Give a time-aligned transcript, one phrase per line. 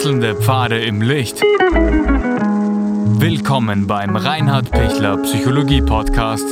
[0.00, 1.42] Wechselnde Pfade im Licht.
[3.20, 6.46] Willkommen beim Reinhard Pichler Psychologie Podcast.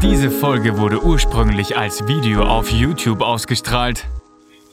[0.00, 4.06] Diese Folge wurde ursprünglich als Video auf YouTube ausgestrahlt.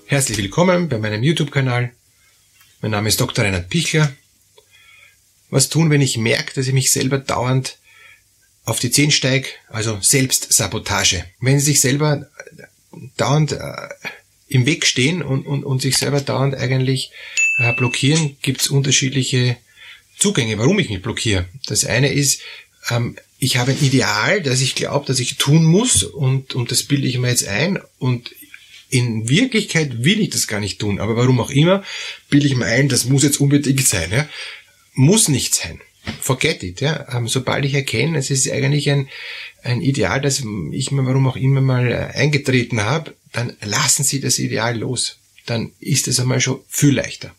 [0.05, 1.91] Herzlich willkommen bei meinem YouTube-Kanal.
[2.83, 3.45] Mein Name ist Dr.
[3.45, 4.13] Reinhard Pichler.
[5.49, 7.79] Was tun, wenn ich merke, dass ich mich selber dauernd
[8.63, 11.25] auf die Zehen steige, also Selbstsabotage.
[11.39, 12.27] Wenn Sie sich selber
[13.17, 13.89] dauernd äh,
[14.47, 17.11] im Weg stehen und, und, und sich selber dauernd eigentlich
[17.57, 19.57] äh, blockieren, gibt's unterschiedliche
[20.17, 21.45] Zugänge, warum ich mich blockiere.
[21.65, 22.41] Das eine ist,
[22.89, 26.83] ähm, ich habe ein Ideal, das ich glaube, dass ich tun muss und, und das
[26.83, 28.31] bilde ich mir jetzt ein und
[28.89, 31.83] in Wirklichkeit will ich das gar nicht tun, aber warum auch immer,
[32.29, 34.11] bilde ich mir ein, das muss jetzt unbedingt sein.
[34.11, 34.29] Ja?
[34.93, 35.81] Muss nicht sein
[36.21, 36.81] forget it.
[36.81, 37.05] Ja?
[37.13, 39.07] Ähm, sobald ich erkenne, es ist eigentlich ein,
[39.63, 44.19] ein Ideal, das ich mir warum auch immer mal äh, eingetreten habe, dann lassen Sie
[44.21, 45.17] das Ideal los.
[45.45, 47.35] Dann ist es einmal schon viel leichter.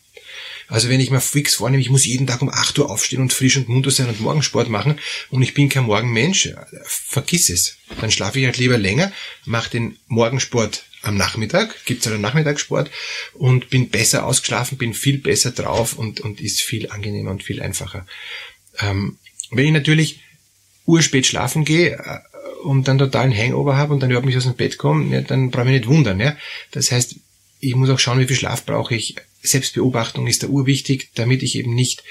[0.69, 3.33] Also wenn ich mir fix vornehme, ich muss jeden Tag um 8 Uhr aufstehen und
[3.33, 7.77] frisch und munter sein und Morgensport machen und ich bin kein Morgenmensch, äh, vergiss es.
[8.01, 9.11] Dann schlafe ich halt lieber länger,
[9.45, 12.91] mache den Morgensport am Nachmittag, gibt's halt einen Nachmittagssport
[13.33, 17.61] und bin besser ausgeschlafen, bin viel besser drauf und, und ist viel angenehmer und viel
[17.61, 18.05] einfacher.
[18.79, 19.17] Ähm,
[19.51, 20.19] wenn ich natürlich
[20.85, 22.19] urspät schlafen gehe äh,
[22.67, 25.51] und dann totalen Hangover habe und dann überhaupt nicht aus dem Bett komme, ja, dann
[25.51, 26.19] brauche ich mich nicht wundern.
[26.19, 26.35] Ja?
[26.71, 27.15] Das heißt,
[27.61, 29.15] ich muss auch schauen, wie viel Schlaf brauche ich.
[29.41, 32.03] Selbstbeobachtung ist da urwichtig, damit ich eben nicht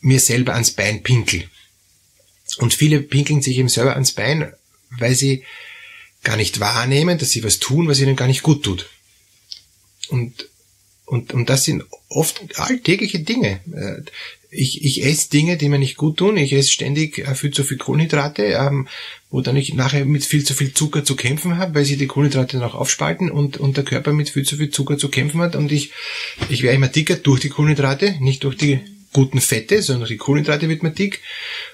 [0.00, 1.50] mir selber ans Bein pinkel.
[2.58, 4.52] Und viele pinkeln sich eben selber ans Bein,
[4.90, 5.42] weil sie
[6.22, 8.88] gar nicht wahrnehmen, dass sie was tun, was ihnen gar nicht gut tut.
[10.08, 10.48] Und,
[11.06, 13.60] und, und das sind oft alltägliche Dinge.
[14.56, 16.36] Ich, ich esse Dinge, die mir nicht gut tun.
[16.36, 18.88] Ich esse ständig äh, viel zu viel Kohlenhydrate, ähm,
[19.30, 22.06] wo dann ich nachher mit viel zu viel Zucker zu kämpfen habe, weil sie die
[22.06, 25.40] Kohlenhydrate dann auch aufspalten und, und der Körper mit viel zu viel Zucker zu kämpfen
[25.40, 25.56] hat.
[25.56, 25.92] Und ich,
[26.48, 28.80] ich werde immer dicker durch die Kohlenhydrate, nicht durch die
[29.12, 31.20] guten Fette, sondern durch die Kohlenhydrate wird man dick.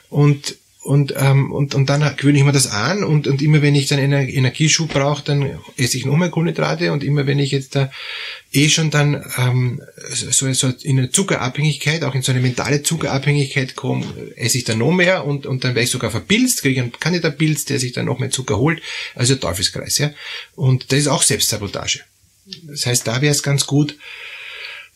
[0.09, 3.76] Und und, ähm, und, und dann gewöhne ich mir das an und, und immer wenn
[3.76, 7.53] ich dann Ener Energieschub brauche, dann esse ich noch mehr Kohlenhydrate und immer wenn ich
[7.53, 7.91] jetzt da
[8.53, 13.76] eh schon dann ähm, so, so in eine Zuckerabhängigkeit, auch in so eine mentale Zuckerabhängigkeit
[13.76, 14.04] komme,
[14.34, 17.64] esse ich dann noch mehr und, und dann werde ich sogar verpilzt, kriege einen Kandidatpilz,
[17.64, 18.82] der sich dann noch mehr Zucker holt,
[19.14, 20.10] also Teufelskreis, ja.
[20.56, 22.00] Und das ist auch Selbstsabotage.
[22.64, 23.97] Das heißt, da wäre es ganz gut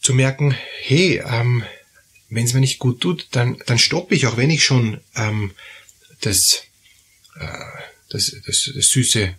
[0.01, 1.63] zu merken, hey, ähm,
[2.29, 5.53] wenn es mir nicht gut tut, dann, dann stoppe ich, auch wenn ich schon ähm,
[6.21, 6.63] das,
[7.39, 7.47] äh,
[8.11, 9.35] das, das, das süße äh,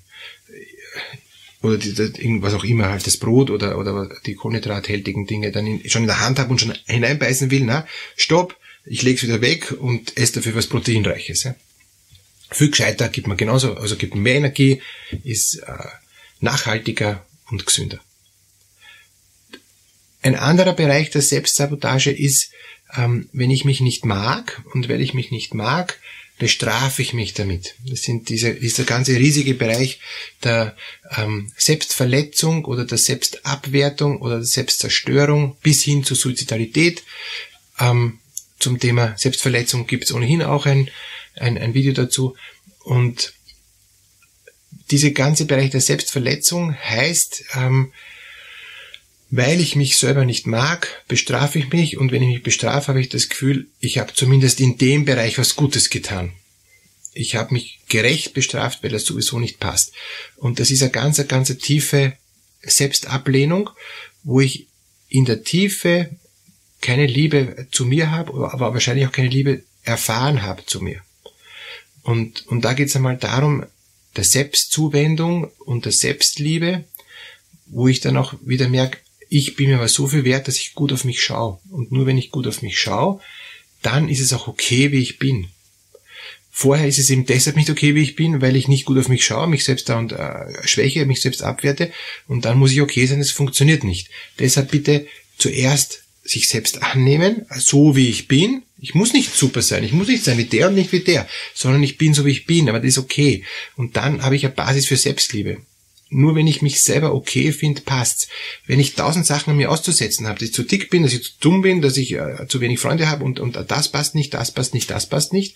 [1.61, 2.11] oder die, das,
[2.41, 6.07] was auch immer halt das Brot oder oder die kohlenhydrathaltigen Dinge dann in, schon in
[6.07, 8.55] der Hand habe und schon hineinbeißen will, na stopp,
[8.85, 11.43] ich lege es wieder weg und esse dafür was proteinreiches.
[11.43, 11.55] Ja.
[12.49, 14.81] Viel gescheiter gibt man genauso, also gibt mehr Energie,
[15.23, 15.73] ist äh,
[16.39, 17.99] nachhaltiger und gesünder.
[20.21, 22.51] Ein anderer Bereich der Selbstsabotage ist,
[22.95, 25.99] ähm, wenn ich mich nicht mag und weil ich mich nicht mag,
[26.37, 27.75] bestrafe ich mich damit.
[27.85, 29.99] Das sind diese, dieser ganze riesige Bereich
[30.43, 30.75] der
[31.17, 37.03] ähm, Selbstverletzung oder der Selbstabwertung oder der Selbstzerstörung bis hin zur Suizidalität.
[37.79, 38.19] Ähm,
[38.59, 40.89] zum Thema Selbstverletzung gibt es ohnehin auch ein,
[41.35, 42.35] ein, ein Video dazu.
[42.83, 43.33] Und
[44.91, 47.91] diese ganze Bereich der Selbstverletzung heißt, ähm,
[49.29, 53.01] weil ich mich selber nicht mag, bestrafe ich mich und wenn ich mich bestrafe, habe
[53.01, 56.33] ich das Gefühl, ich habe zumindest in dem Bereich was Gutes getan.
[57.13, 59.91] Ich habe mich gerecht bestraft, weil das sowieso nicht passt.
[60.35, 62.13] Und das ist eine ganz, eine ganz tiefe
[62.61, 63.71] Selbstablehnung,
[64.23, 64.67] wo ich
[65.09, 66.09] in der Tiefe
[66.81, 71.01] keine Liebe zu mir habe, aber wahrscheinlich auch keine Liebe erfahren habe zu mir.
[72.03, 73.65] Und, und da geht es einmal darum,
[74.15, 76.85] der Selbstzuwendung und der Selbstliebe,
[77.65, 78.99] wo ich dann auch wieder merke,
[79.29, 81.59] ich bin mir aber so viel wert, dass ich gut auf mich schaue.
[81.69, 83.19] Und nur wenn ich gut auf mich schaue,
[83.81, 85.47] dann ist es auch okay, wie ich bin.
[86.59, 89.09] Vorher ist es eben deshalb nicht okay, wie ich bin, weil ich nicht gut auf
[89.09, 91.91] mich schaue, mich selbst da und äh, schwäche, mich selbst abwerte
[92.27, 94.09] und dann muss ich okay sein, es funktioniert nicht.
[94.39, 95.06] Deshalb bitte
[95.38, 98.63] zuerst sich selbst annehmen, so wie ich bin.
[98.79, 101.27] Ich muss nicht super sein, ich muss nicht sein wie der und nicht wie der,
[101.53, 103.44] sondern ich bin so wie ich bin, aber das ist okay.
[103.75, 105.57] Und dann habe ich eine Basis für Selbstliebe.
[106.09, 108.27] Nur wenn ich mich selber okay finde, passt's.
[108.65, 111.24] Wenn ich tausend Sachen an mir auszusetzen habe, dass ich zu dick bin, dass ich
[111.24, 114.33] zu dumm bin, dass ich äh, zu wenig Freunde habe und, und das passt nicht,
[114.33, 115.56] das passt nicht, das passt nicht,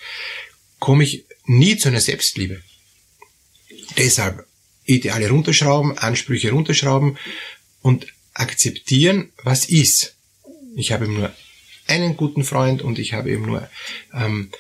[0.80, 2.62] komme ich nie zu einer Selbstliebe.
[3.98, 4.46] Deshalb
[4.86, 7.18] Ideale runterschrauben, Ansprüche runterschrauben
[7.82, 10.16] und akzeptieren, was ist.
[10.76, 11.34] Ich habe eben nur
[11.88, 13.70] einen guten Freund und ich habe eben nur
[14.14, 14.52] ähm,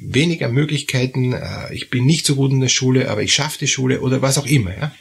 [0.00, 3.68] weniger Möglichkeiten, äh, ich bin nicht so gut in der Schule, aber ich schaffe die
[3.68, 4.76] Schule oder was auch immer.
[4.76, 4.94] Ja?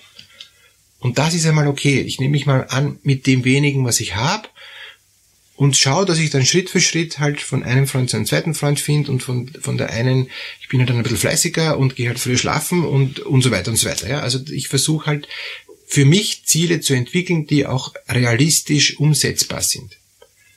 [1.00, 2.02] Und das ist einmal okay.
[2.02, 4.48] Ich nehme mich mal an mit dem wenigen, was ich habe
[5.56, 8.54] und schaue, dass ich dann Schritt für Schritt halt von einem Freund zu einem zweiten
[8.54, 10.30] Freund finde und von, von der einen,
[10.62, 13.52] ich bin halt dann ein bisschen fleißiger und gehe halt früher schlafen und, und so
[13.52, 14.10] weiter und so weiter.
[14.10, 14.22] Ja?
[14.22, 15.28] Also ich versuche halt
[15.86, 19.98] für mich Ziele zu entwickeln, die auch realistisch umsetzbar sind.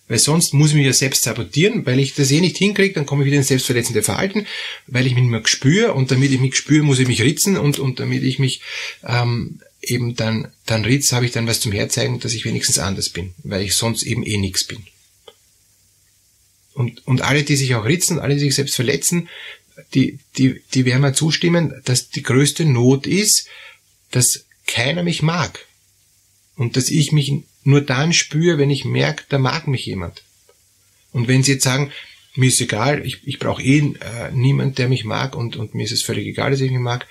[0.08, 3.06] Weil sonst muss ich mich ja selbst sabotieren, weil ich das eh nicht hinkriege, dann
[3.06, 4.47] komme ich wieder ins selbstverletzende Verhalten,
[4.87, 7.56] weil ich mich nicht mehr spüre und damit ich mich spüre, muss ich mich ritzen
[7.56, 8.61] und, und damit ich mich
[9.05, 13.08] ähm, eben dann, dann ritz, habe ich dann was zum Herzeigen, dass ich wenigstens anders
[13.08, 14.87] bin, weil ich sonst eben eh nichts bin.
[16.75, 19.29] Und, und alle, die sich auch ritzen, alle, die sich selbst verletzen,
[19.94, 23.49] die, die, die werden mir zustimmen, dass die größte Not ist,
[24.11, 25.67] dass keiner mich mag.
[26.56, 27.32] Und dass ich mich
[27.67, 30.23] nur dann spüre, wenn ich merke, da mag mich jemand.
[31.13, 31.91] Und wenn sie jetzt sagen,
[32.37, 35.85] mir ist egal, ich, ich brauche eh äh, niemand, der mich mag und, und mir
[35.85, 37.07] ist es völlig egal, dass ich mich mag,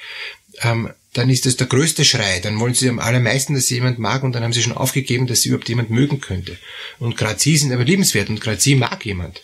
[0.61, 2.39] ähm, dann ist das der größte Schrei.
[2.39, 5.27] Dann wollen sie am allermeisten, dass sie jemand mag und dann haben sie schon aufgegeben,
[5.27, 6.57] dass sie überhaupt jemand mögen könnte.
[6.99, 9.41] Und gerade sie sind aber liebenswert und gerade sie mag jemand.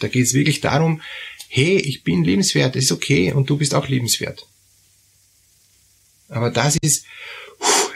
[0.00, 1.00] Da geht es wirklich darum,
[1.48, 4.46] hey, ich bin liebenswert, ist okay und du bist auch liebenswert.
[6.28, 7.06] Aber das ist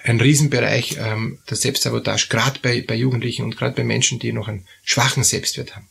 [0.06, 4.48] ein Riesenbereich ähm, der Selbstsabotage, gerade bei, bei Jugendlichen und gerade bei Menschen, die noch
[4.48, 5.88] einen schwachen Selbstwert haben.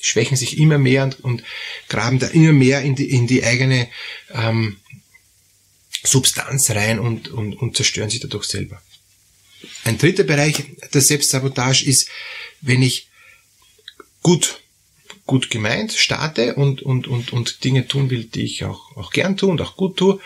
[0.00, 1.42] Die schwächen sich immer mehr und, und
[1.88, 3.88] graben da immer mehr in die, in die eigene
[4.32, 4.76] ähm,
[6.04, 8.80] Substanz rein und, und, und zerstören sich dadurch selber.
[9.82, 10.62] Ein dritter Bereich
[10.94, 12.08] der Selbstsabotage ist,
[12.60, 13.08] wenn ich
[14.22, 14.60] gut,
[15.26, 19.36] gut gemeint starte und, und, und, und Dinge tun will, die ich auch, auch gern
[19.36, 20.20] tue und auch gut tue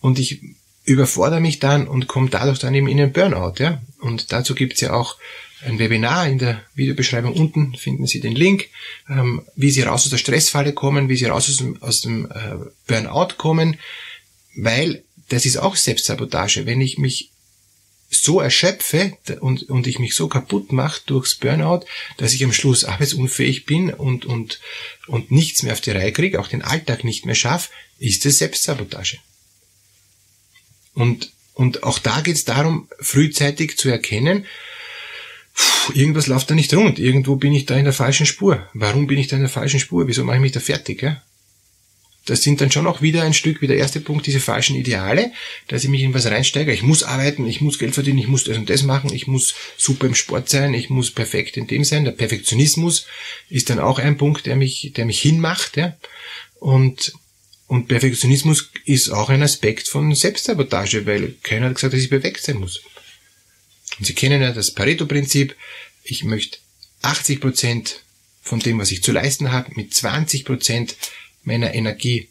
[0.00, 0.40] und ich
[0.84, 3.54] überfordere mich dann und komme dadurch dann eben in den Burnout.
[3.58, 3.82] Ja?
[4.00, 5.16] Und dazu gibt's ja auch
[5.64, 8.68] ein Webinar in der Videobeschreibung unten finden Sie den Link,
[9.08, 12.30] ähm, wie Sie raus aus der Stressfalle kommen, wie Sie raus aus dem, aus dem
[12.30, 13.78] äh, Burnout kommen,
[14.56, 16.66] weil das ist auch Selbstsabotage.
[16.66, 17.30] Wenn ich mich
[18.10, 21.86] so erschöpfe und, und ich mich so kaputt mache durchs Burnout,
[22.18, 24.60] dass ich am Schluss arbeitsunfähig bin und, und,
[25.06, 28.38] und nichts mehr auf die Reihe kriege, auch den Alltag nicht mehr schaffe, ist das
[28.38, 29.18] Selbstsabotage.
[30.94, 34.46] Und, und auch da geht es darum, frühzeitig zu erkennen,
[35.92, 38.68] irgendwas läuft da nicht rund, irgendwo bin ich da in der falschen Spur.
[38.72, 40.08] Warum bin ich da in der falschen Spur?
[40.08, 41.02] Wieso mache ich mich da fertig?
[41.02, 41.22] Ja?
[42.26, 45.32] das sind dann schon auch wieder ein Stück wie der erste Punkt, diese falschen Ideale,
[45.68, 46.72] dass ich mich in was reinsteige.
[46.72, 49.54] Ich muss arbeiten, ich muss Geld verdienen, ich muss das und das machen, ich muss
[49.76, 52.04] super im Sport sein, ich muss perfekt in dem sein.
[52.04, 53.06] Der Perfektionismus
[53.50, 55.96] ist dann auch ein Punkt, der mich, der mich hinmacht, ja.
[56.60, 57.12] Und,
[57.66, 62.42] und Perfektionismus ist auch ein Aspekt von Selbstsabotage, weil keiner hat gesagt, dass ich perfekt
[62.42, 62.82] sein muss.
[63.98, 65.56] Und Sie kennen ja das Pareto-Prinzip.
[66.02, 66.58] Ich möchte
[67.02, 68.04] 80 Prozent
[68.42, 70.96] von dem, was ich zu leisten habe, mit 20 Prozent
[71.42, 72.28] meiner Energie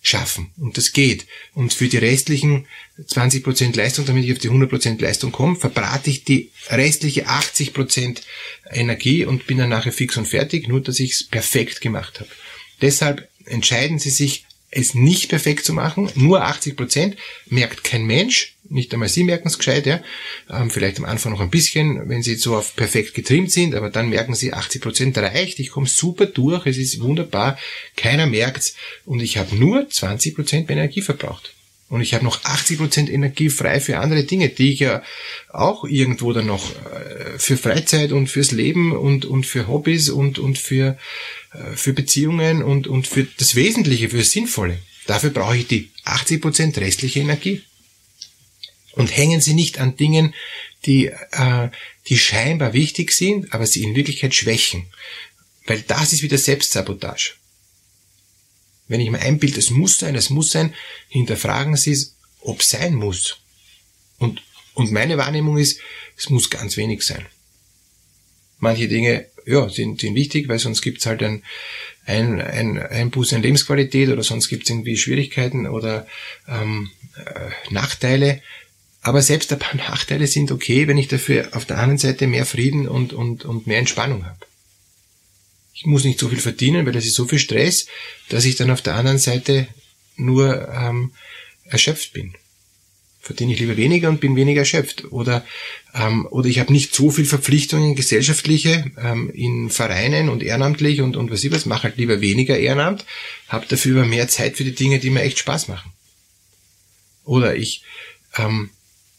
[0.00, 0.52] schaffen.
[0.56, 1.26] Und das geht.
[1.54, 2.66] Und für die restlichen
[2.98, 8.22] 20% Leistung, damit ich auf die 100% Leistung komme, verbrate ich die restliche 80%
[8.70, 12.30] Energie und bin dann nachher fix und fertig, nur dass ich es perfekt gemacht habe.
[12.80, 17.16] Deshalb entscheiden Sie sich es nicht perfekt zu machen, nur 80 Prozent,
[17.46, 20.00] merkt kein Mensch, nicht einmal Sie merken es gescheit, ja.
[20.50, 23.88] Ähm, vielleicht am Anfang noch ein bisschen, wenn Sie so auf perfekt getrimmt sind, aber
[23.88, 27.58] dann merken Sie, 80 Prozent reicht, ich komme super durch, es ist wunderbar,
[27.96, 28.74] keiner merkt's
[29.06, 31.54] und ich habe nur 20 Prozent Energie verbraucht.
[31.90, 35.02] Und ich habe noch 80% Energie frei für andere Dinge, die ich ja
[35.50, 40.38] auch irgendwo dann noch äh, für Freizeit und fürs Leben und, und für Hobbys und,
[40.38, 40.98] und für,
[41.74, 44.78] für Beziehungen und, und für das Wesentliche, für das Sinnvolle.
[45.06, 47.62] Dafür brauche ich die 80% restliche Energie.
[48.92, 50.34] Und hängen Sie nicht an Dingen,
[50.84, 51.70] die, äh,
[52.08, 54.86] die scheinbar wichtig sind, aber sie in Wirklichkeit schwächen.
[55.66, 57.34] Weil das ist wieder Selbstsabotage.
[58.86, 60.74] Wenn ich mir einbilde, es muss sein, es muss sein,
[61.08, 63.38] hinterfragen Sie es, ob es sein muss.
[64.18, 64.42] Und,
[64.74, 65.80] und meine Wahrnehmung ist,
[66.16, 67.26] es muss ganz wenig sein.
[68.58, 71.42] Manche Dinge, ja, sind, sind wichtig, weil sonst gibt's halt ein,
[72.04, 76.06] ein, ein Einbuß in Lebensqualität oder sonst gibt's irgendwie Schwierigkeiten oder
[76.48, 78.42] ähm, äh, Nachteile.
[79.00, 82.46] Aber selbst ein paar Nachteile sind okay, wenn ich dafür auf der anderen Seite mehr
[82.46, 84.48] Frieden und, und, und mehr Entspannung habe
[85.78, 87.86] ich muss nicht so viel verdienen, weil das ist so viel Stress,
[88.30, 89.68] dass ich dann auf der anderen Seite
[90.16, 91.12] nur ähm,
[91.66, 92.34] erschöpft bin.
[93.20, 95.12] Verdiene ich lieber weniger und bin weniger erschöpft.
[95.12, 95.44] Oder,
[95.94, 101.16] ähm, oder ich habe nicht so viel Verpflichtungen gesellschaftliche ähm, in Vereinen und ehrenamtlich und,
[101.16, 103.04] und was ich was, mache halt lieber weniger Ehrenamt,
[103.48, 105.92] habe dafür mehr Zeit für die Dinge, die mir echt Spaß machen.
[107.24, 107.82] Oder ich
[108.36, 108.70] ähm,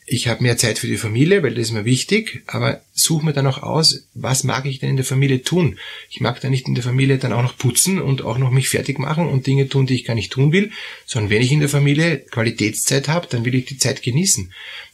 [0.09, 3.33] ich habe mehr Zeit für die Familie, weil das ist mir wichtig, aber suche mir
[3.33, 5.77] dann auch aus, was mag ich denn in der Familie tun.
[6.09, 8.69] Ich mag dann nicht in der Familie dann auch noch putzen und auch noch mich
[8.69, 10.71] fertig machen und Dinge tun, die ich gar nicht tun will,
[11.05, 14.51] sondern wenn ich in der Familie Qualitätszeit habe, dann will ich die Zeit genießen.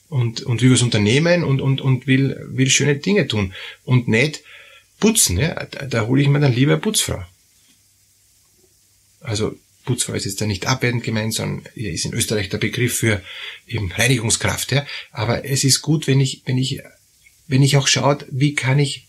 [0.10, 3.54] und, und will was unternehmen und, und, und will, will schöne Dinge tun
[3.84, 4.44] und nicht
[5.00, 5.38] putzen.
[5.38, 5.66] Ja?
[5.66, 7.24] Da, da hole ich mir dann lieber eine Putzfrau.
[9.22, 9.56] Also
[9.86, 13.24] Putzfrau ist jetzt da nicht abwertend gemeint, sondern ist in Österreich der Begriff für
[13.68, 14.72] eben Reinigungskraft.
[14.72, 14.86] Ja?
[15.12, 16.82] Aber es ist gut, wenn ich, wenn ich,
[17.48, 19.08] wenn ich auch schaue, wie kann ich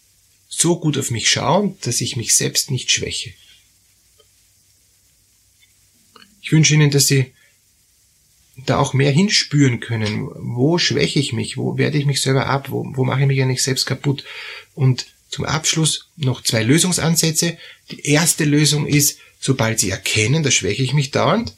[0.48, 3.32] so gut auf mich schauen, dass ich mich selbst nicht schwäche.
[6.40, 7.32] Ich wünsche Ihnen, dass Sie
[8.64, 10.28] da auch mehr hinspüren können.
[10.36, 11.56] Wo schwäche ich mich?
[11.56, 12.70] Wo werde ich mich selber ab?
[12.70, 14.24] Wo, wo mache ich mich eigentlich selbst kaputt?
[14.74, 17.58] Und zum Abschluss noch zwei Lösungsansätze.
[17.90, 21.54] Die erste Lösung ist, sobald Sie erkennen, da schwäche ich mich dauernd,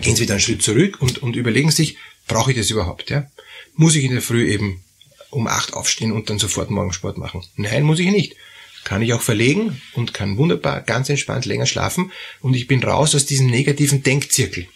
[0.00, 3.10] gehen Sie wieder einen Schritt zurück und, und überlegen sich, brauche ich das überhaupt?
[3.10, 3.30] Ja?
[3.74, 4.82] Muss ich in der Früh eben
[5.30, 7.44] um acht aufstehen und dann sofort Morgensport machen?
[7.56, 8.36] Nein, muss ich nicht.
[8.84, 13.14] Kann ich auch verlegen und kann wunderbar ganz entspannt länger schlafen und ich bin raus
[13.14, 14.68] aus diesem negativen Denkzirkel.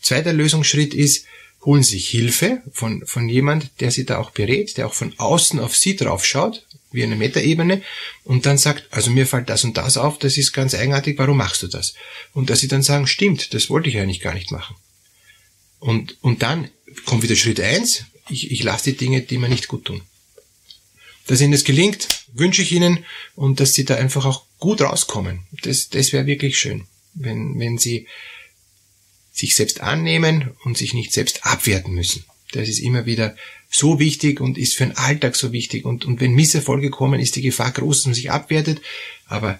[0.00, 1.26] Zweiter Lösungsschritt ist,
[1.64, 5.12] holen Sie sich Hilfe von, von jemand, der Sie da auch berät, der auch von
[5.18, 7.82] außen auf Sie draufschaut, wie eine Metaebene,
[8.24, 11.38] und dann sagt, also mir fällt das und das auf, das ist ganz eigenartig, warum
[11.38, 11.94] machst du das?
[12.32, 14.76] Und dass Sie dann sagen, stimmt, das wollte ich eigentlich gar nicht machen.
[15.78, 16.68] Und, und dann
[17.04, 20.02] kommt wieder Schritt eins: ich, ich lasse die Dinge, die mir nicht gut tun.
[21.26, 25.40] Dass Ihnen das gelingt, wünsche ich Ihnen und dass Sie da einfach auch gut rauskommen.
[25.62, 28.06] Das, das wäre wirklich schön, wenn, wenn Sie
[29.32, 32.24] sich selbst annehmen und sich nicht selbst abwerten müssen.
[32.52, 33.36] Das ist immer wieder
[33.70, 35.84] so wichtig und ist für den Alltag so wichtig.
[35.84, 38.80] Und, und wenn Misserfolge kommen, ist die Gefahr groß, dass man sich abwertet.
[39.26, 39.58] Aber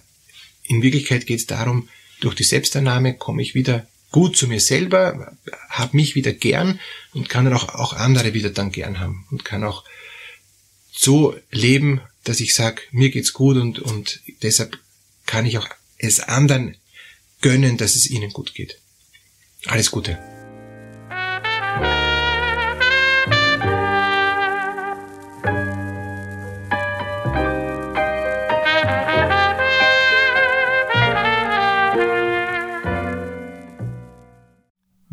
[0.64, 1.88] in Wirklichkeit geht es darum,
[2.20, 5.36] durch die Selbstannahme komme ich wieder gut zu mir selber,
[5.70, 6.78] habe mich wieder gern
[7.14, 9.84] und kann dann auch, auch andere wieder dann gern haben und kann auch
[10.92, 14.78] so leben, dass ich sage, mir geht's gut und, und deshalb
[15.26, 15.68] kann ich auch
[15.98, 16.76] es anderen
[17.40, 18.78] gönnen, dass es ihnen gut geht.
[19.66, 20.18] Alles Gute.